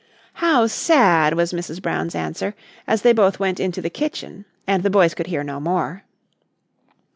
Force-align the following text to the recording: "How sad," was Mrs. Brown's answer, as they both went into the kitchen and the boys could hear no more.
"How 0.41 0.65
sad," 0.65 1.35
was 1.35 1.53
Mrs. 1.53 1.79
Brown's 1.79 2.15
answer, 2.15 2.55
as 2.87 3.03
they 3.03 3.13
both 3.13 3.39
went 3.39 3.59
into 3.59 3.83
the 3.83 3.89
kitchen 3.91 4.45
and 4.65 4.81
the 4.81 4.89
boys 4.89 5.13
could 5.13 5.27
hear 5.27 5.43
no 5.43 5.59
more. 5.59 6.01